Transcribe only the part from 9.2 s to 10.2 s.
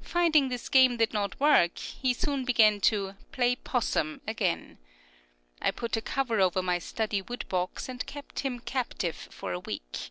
for a week.